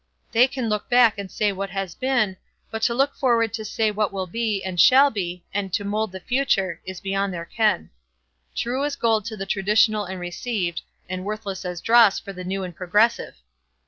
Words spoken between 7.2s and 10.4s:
their ken. True as gold to the traditional and